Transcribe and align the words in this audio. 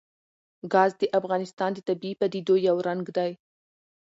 ګاز 0.73 0.91
د 1.01 1.03
افغانستان 1.19 1.71
د 1.73 1.79
طبیعي 1.87 2.15
پدیدو 2.21 2.55
یو 2.67 2.77
رنګ 2.87 3.05
دی. 3.17 3.31